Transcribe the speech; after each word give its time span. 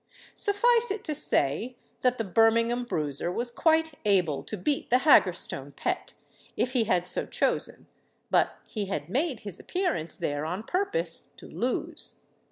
Suffice 0.33 0.89
it 0.89 1.03
to 1.03 1.13
say, 1.13 1.75
that 2.01 2.17
the 2.17 2.23
Birmingham 2.23 2.85
Bruiser 2.85 3.31
was 3.31 3.51
quite 3.51 3.93
able 4.03 4.41
to 4.45 4.57
beat 4.57 4.89
the 4.89 4.97
Haggerstone 5.05 5.73
Pet, 5.73 6.15
if 6.57 6.73
he 6.73 6.85
had 6.85 7.05
so 7.05 7.27
chosen: 7.27 7.85
but 8.31 8.55
he 8.65 8.87
had 8.87 9.09
made 9.11 9.41
his 9.41 9.59
appearance 9.59 10.15
there 10.15 10.43
on 10.43 10.63
purpose 10.63 11.29
to 11.37 11.47
lose. 11.47 12.15